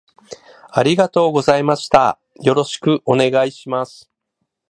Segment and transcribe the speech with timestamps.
[0.71, 4.09] ありがとうございましたよろしくお願いします